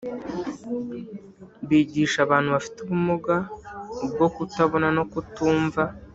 [1.67, 3.35] bigisha abantu bafite ubumuga
[4.05, 5.81] ubwo kutabona no kutumva